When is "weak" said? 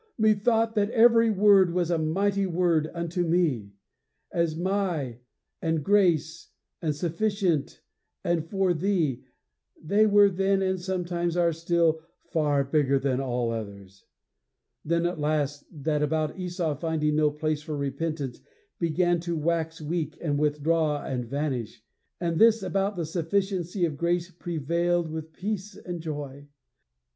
19.83-20.17